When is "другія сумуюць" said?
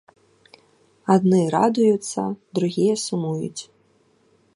2.61-3.63